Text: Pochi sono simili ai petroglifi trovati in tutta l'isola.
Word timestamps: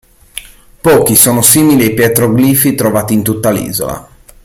Pochi 0.81 1.15
sono 1.15 1.43
simili 1.43 1.83
ai 1.83 1.93
petroglifi 1.93 2.73
trovati 2.73 3.13
in 3.13 3.21
tutta 3.21 3.51
l'isola. 3.51 4.09